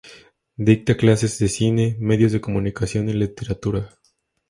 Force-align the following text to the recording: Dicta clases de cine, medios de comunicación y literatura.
Dicta 0.57 0.97
clases 0.97 1.37
de 1.37 1.47
cine, 1.47 1.95
medios 1.99 2.31
de 2.31 2.41
comunicación 2.41 3.07
y 3.07 3.13
literatura. 3.13 3.87